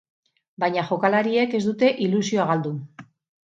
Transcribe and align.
Baina 0.63 0.85
jokalariek 0.87 1.53
ez 1.59 1.61
dute 1.67 1.93
ilusioa 2.09 2.51
galdu. 2.55 2.75